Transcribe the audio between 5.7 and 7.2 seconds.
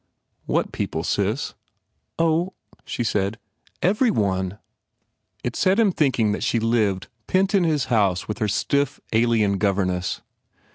him thinking that she Jived